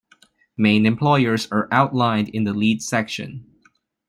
Main 0.57 0.87
employers 0.87 1.47
are 1.51 1.67
outlined 1.71 2.29
in 2.29 2.43
the 2.43 2.55
lead 2.55 2.81
section. 2.81 3.45